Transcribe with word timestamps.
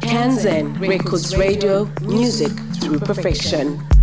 Kanzen 0.00 0.80
Records 0.80 1.36
Radio, 1.36 1.86
music 2.02 2.50
through 2.80 3.00
perfection. 3.00 3.93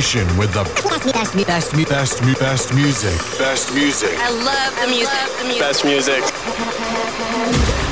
Station 0.00 0.24
with 0.38 0.50
the 0.54 0.64
best, 0.64 1.04
best, 1.12 1.36
best, 1.46 1.70
best, 1.86 2.22
best 2.40 2.72
music. 2.74 3.18
Best 3.38 3.74
music. 3.74 4.16
I 4.16 4.30
love 4.30 4.74
the 4.80 4.86
music. 4.88 5.60
Best 5.60 5.84
music. 5.84 6.24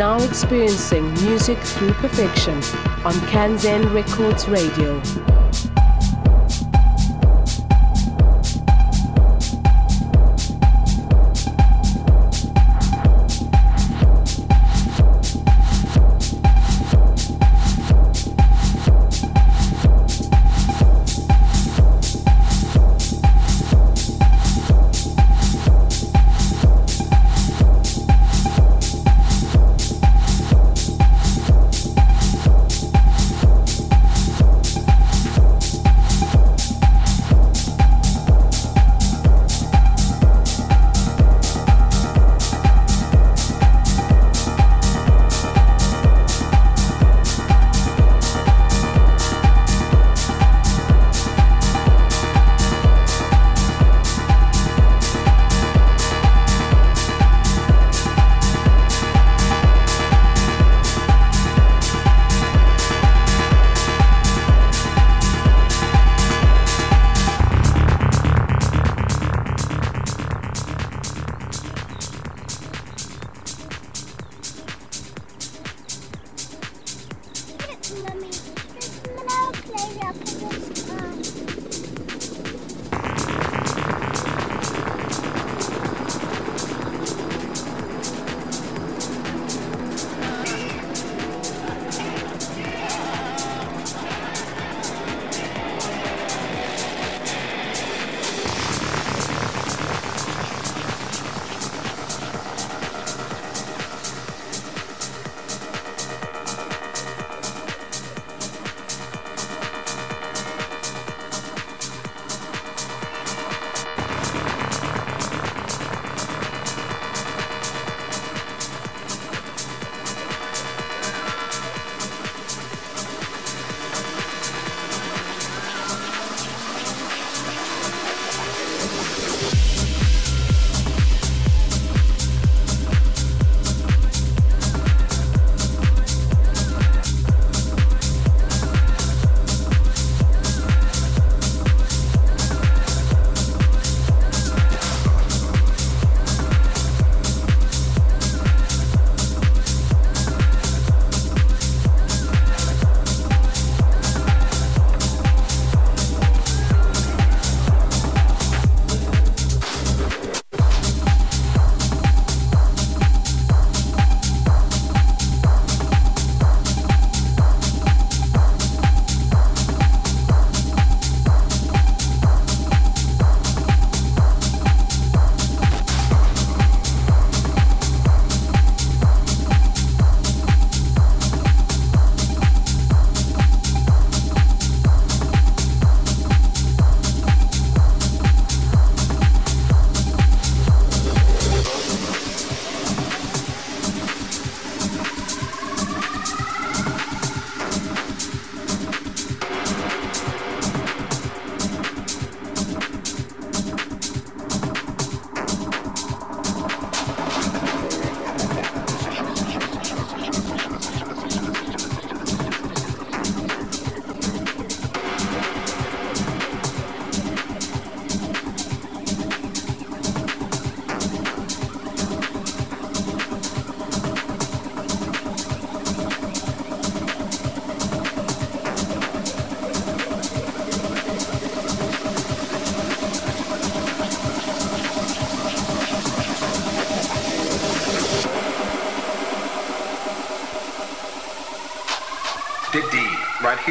now 0.00 0.18
experiencing 0.22 1.12
music 1.12 1.58
through 1.58 1.92
perfection 1.92 2.54
on 3.04 3.12
Kanzen 3.28 3.92
Records 3.92 4.48
Radio. 4.48 5.29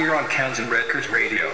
Here 0.09 0.17
on 0.17 0.25
Kanzen 0.25 0.71
Records 0.71 1.07
Radio. 1.11 1.49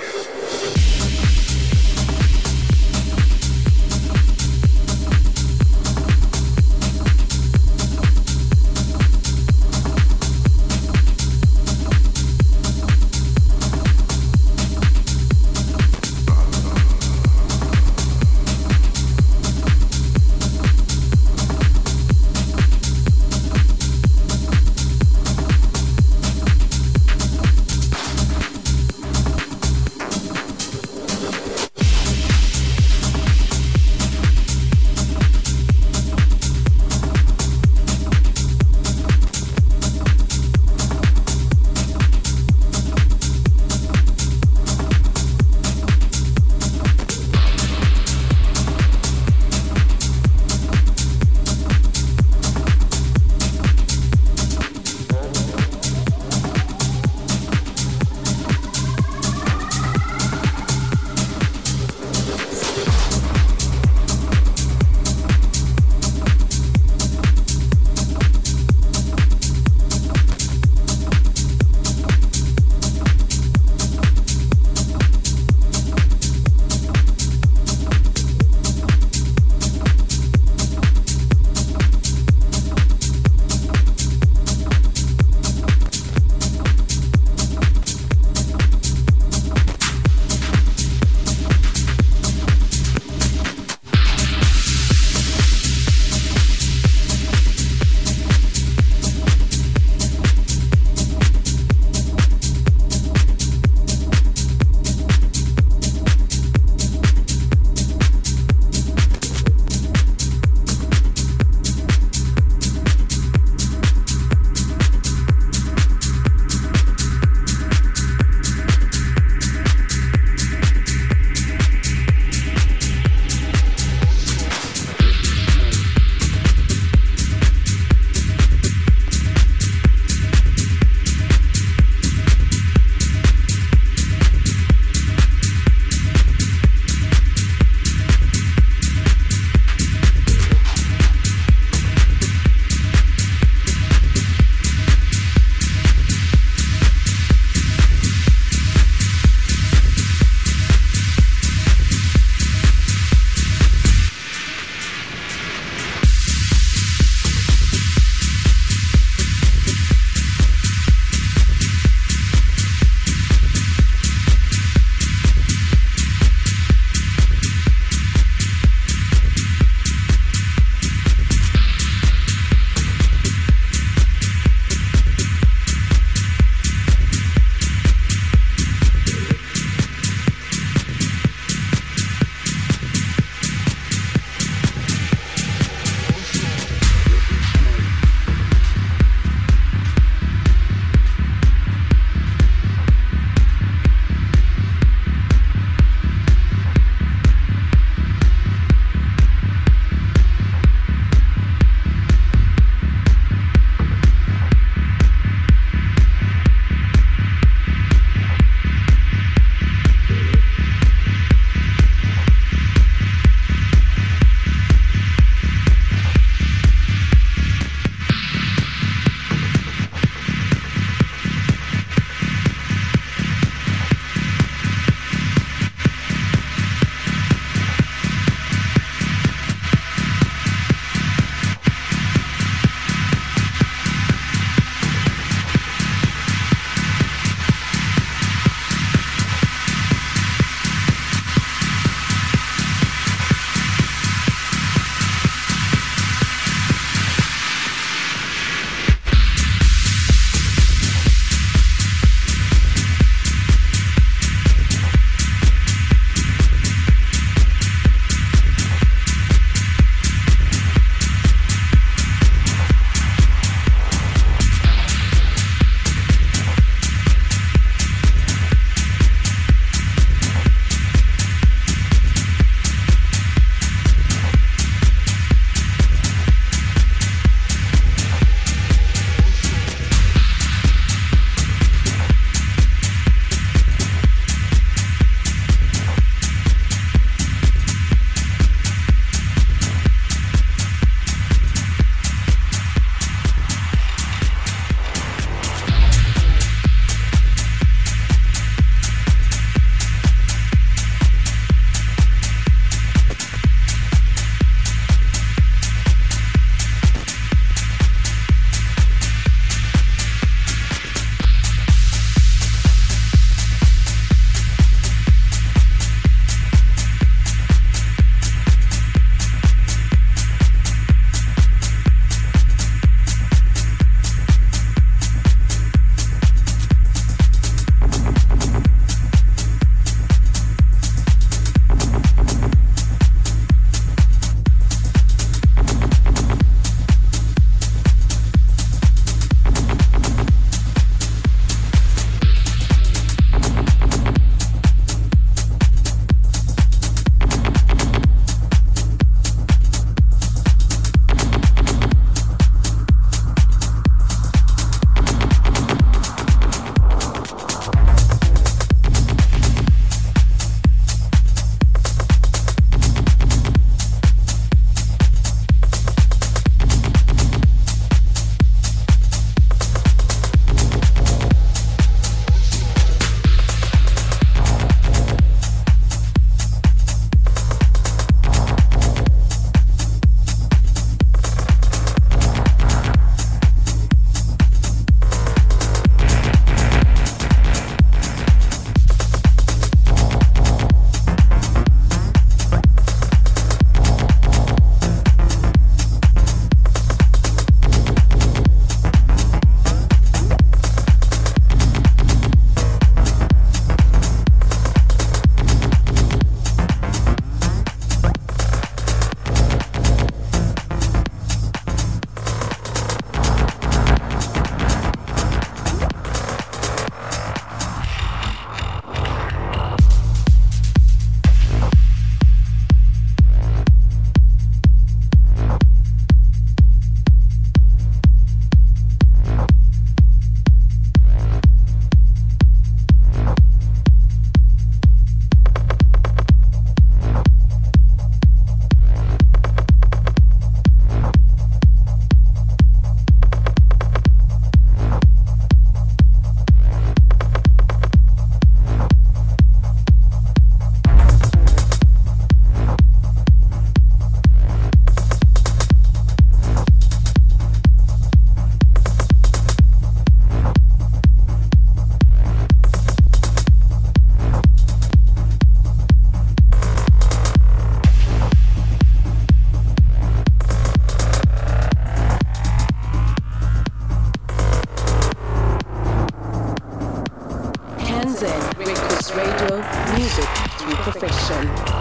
Through 481.07 481.75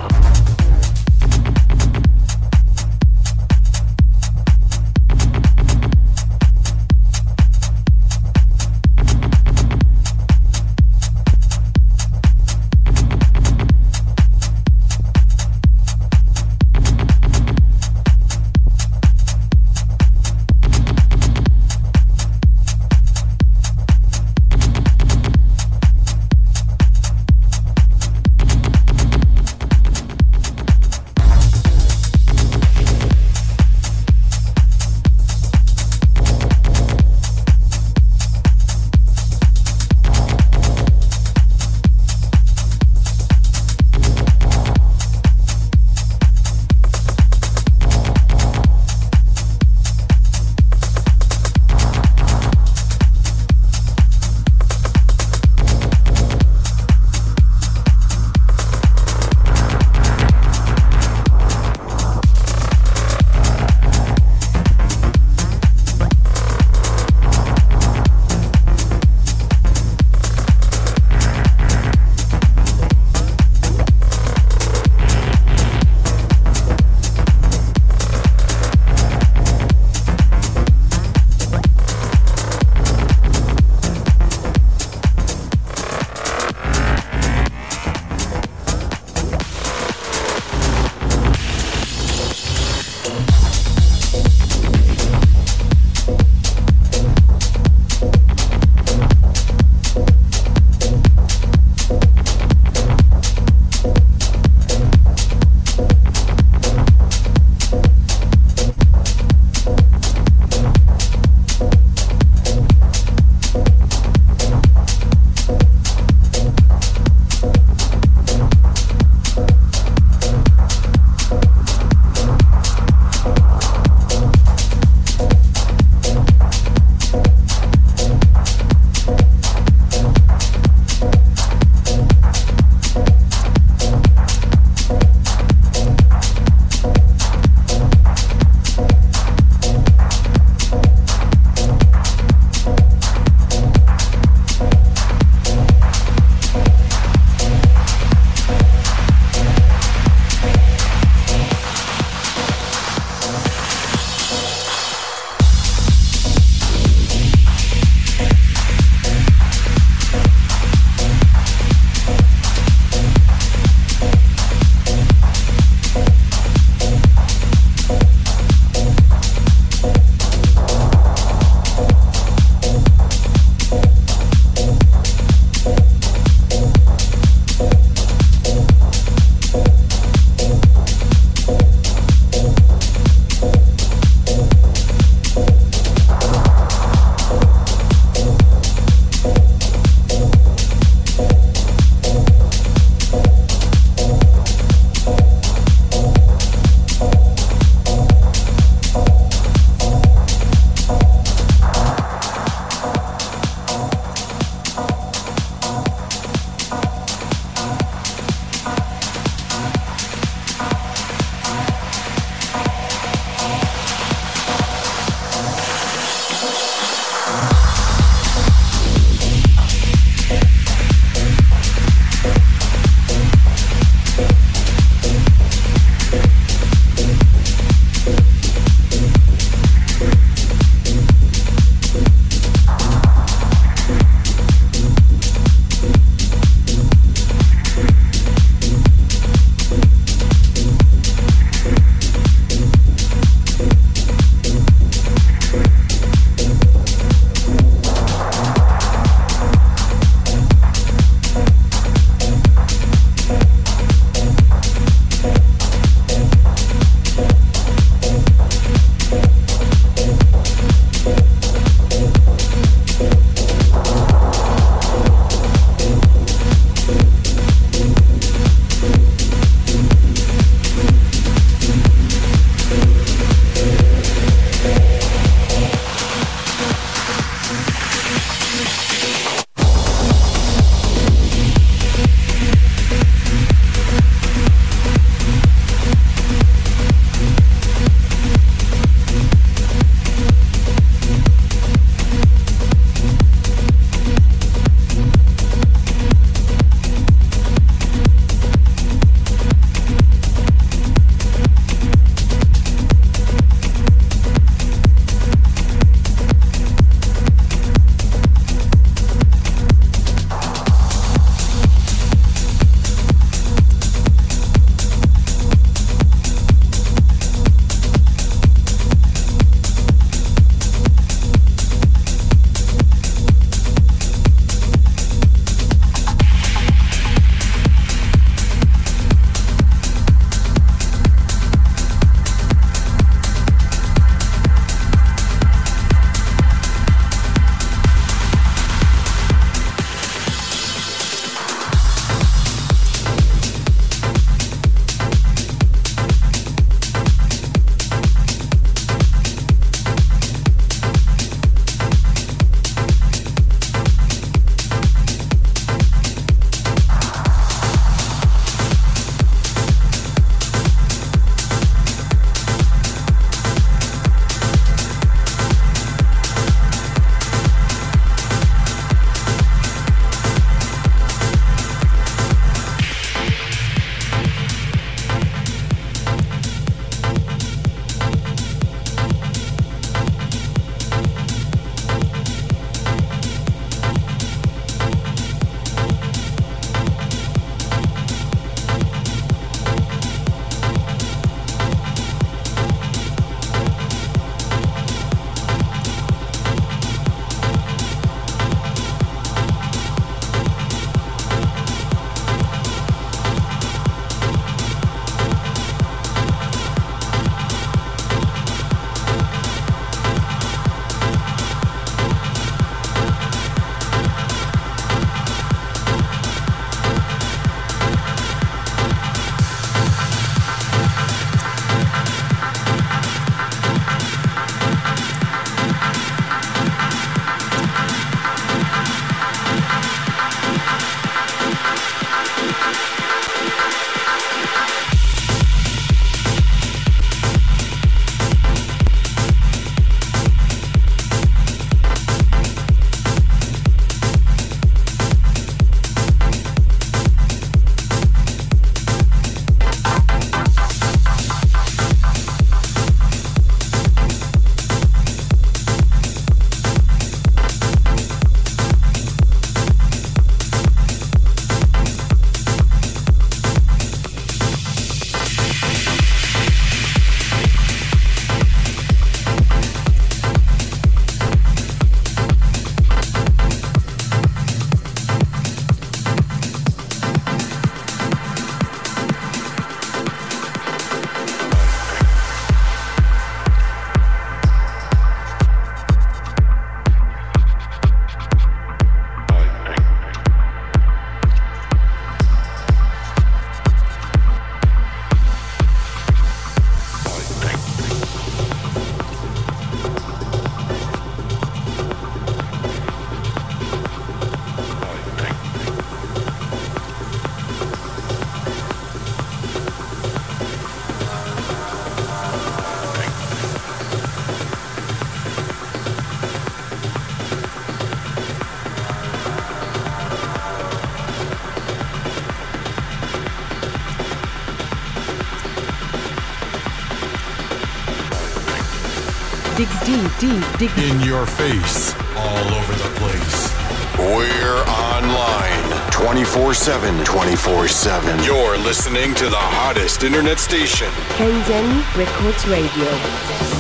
deep, 530.25 530.59
deep, 530.59 530.79
In 530.79 531.01
your 531.01 531.27
face, 531.27 531.95
all 532.17 532.55
over 532.55 532.73
the 532.73 532.91
place. 532.97 533.55
We're 533.99 534.65
online 534.65 535.91
24 535.91 536.55
7. 536.55 537.05
24 537.05 537.69
7. 537.69 538.25
You're 538.25 538.59
listening 538.59 539.15
to 539.15 539.29
the 539.29 539.37
hottest 539.37 540.03
internet 540.03 540.39
station. 540.39 540.89
Kanzen 541.17 541.97
Records 541.97 542.47
Radio. 542.49 543.54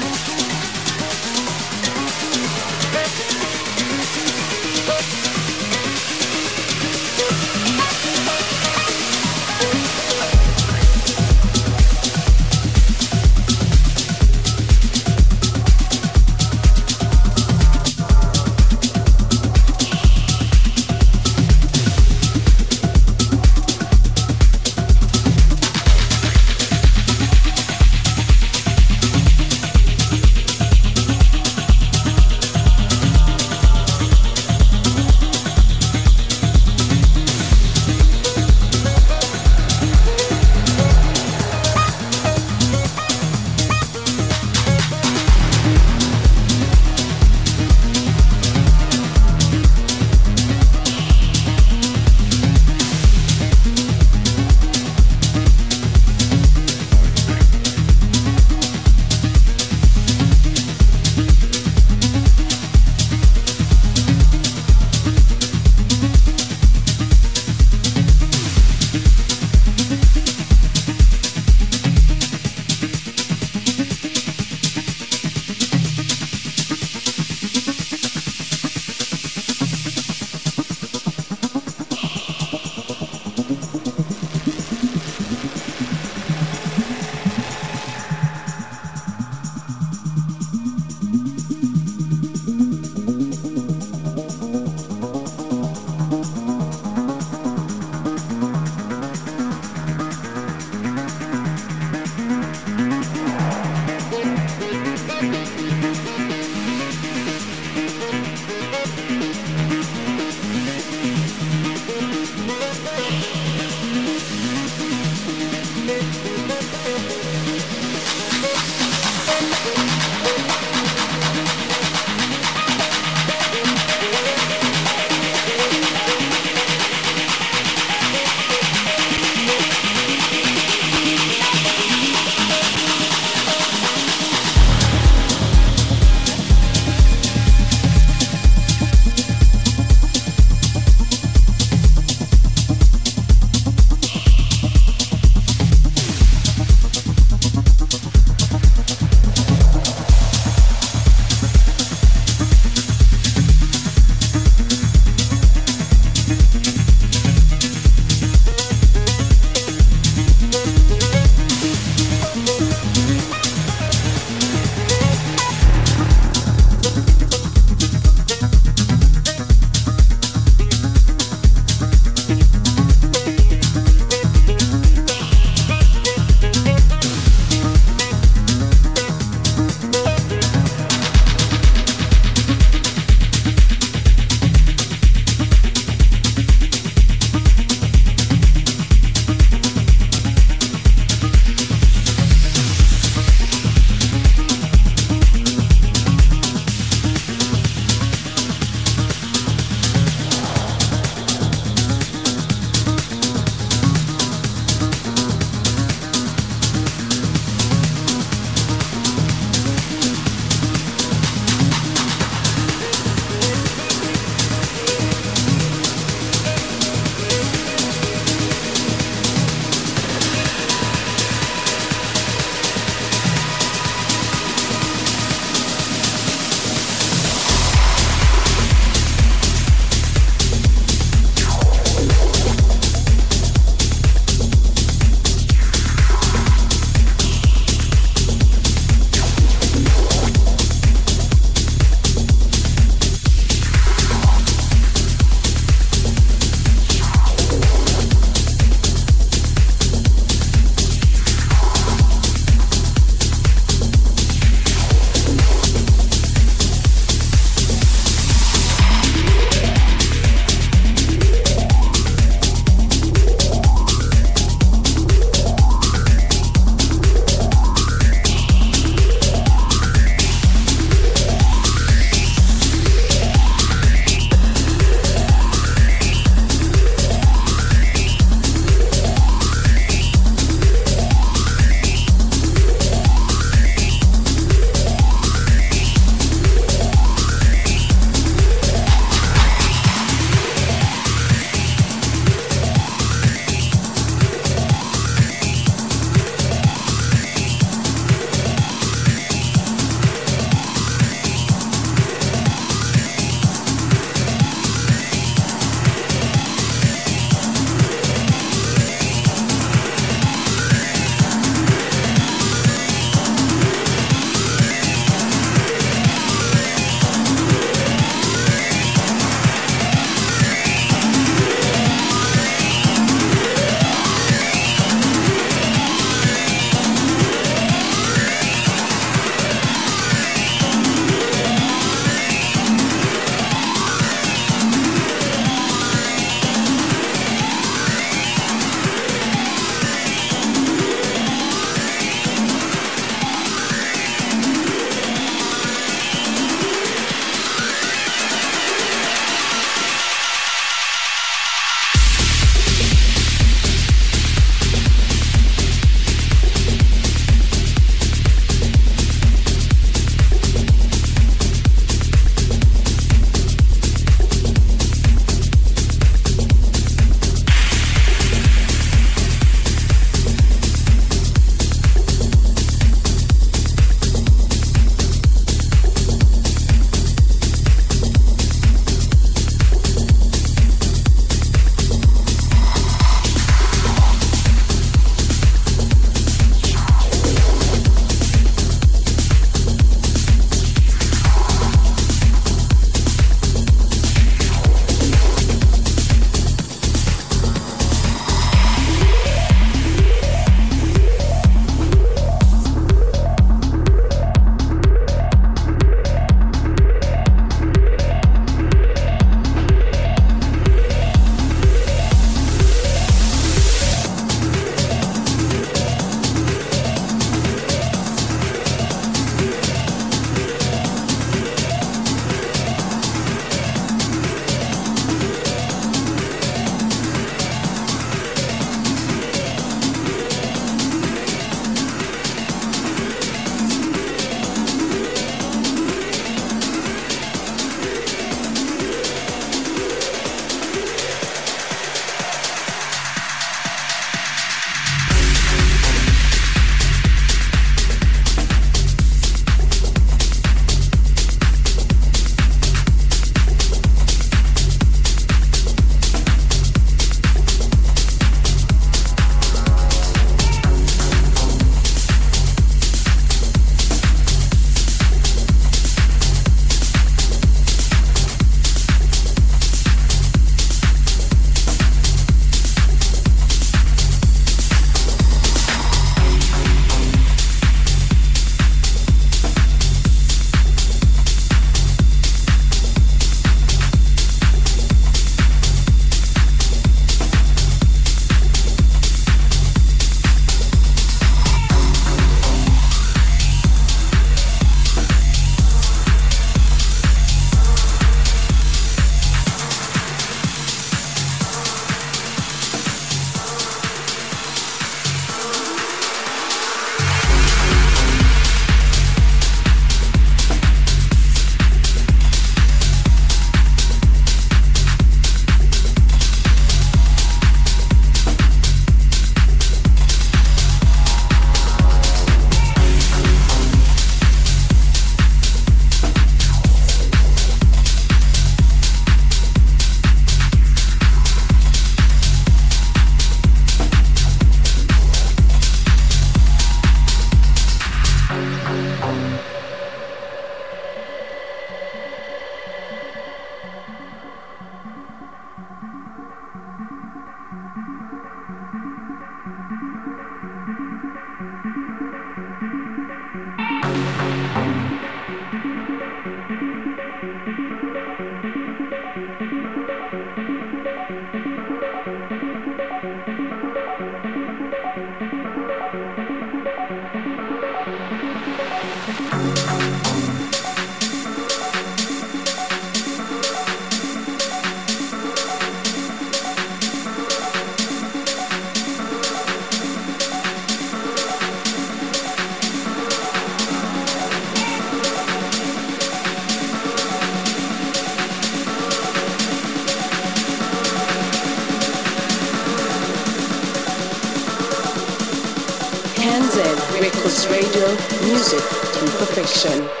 Kanzen 599.51 600.00